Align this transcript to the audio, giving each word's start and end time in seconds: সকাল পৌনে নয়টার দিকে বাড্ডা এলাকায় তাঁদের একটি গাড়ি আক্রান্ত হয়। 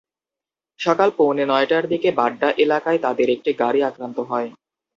সকাল 0.79 1.09
পৌনে 1.17 1.43
নয়টার 1.47 1.83
দিকে 1.89 2.09
বাড্ডা 2.11 2.49
এলাকায় 2.63 2.99
তাঁদের 2.99 3.27
একটি 3.35 3.51
গাড়ি 3.61 3.79
আক্রান্ত 3.83 4.17
হয়। 4.29 4.49